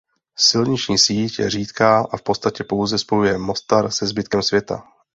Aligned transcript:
Silniční 0.37 0.97
síť 0.99 1.39
je 1.39 1.49
řídká 1.49 2.07
a 2.11 2.17
v 2.17 2.21
podstatě 2.21 2.63
pouze 2.63 2.97
spojuje 2.97 3.37
Mostar 3.37 3.91
se 3.91 4.07
zbytkem 4.07 4.43
světa. 4.43 4.83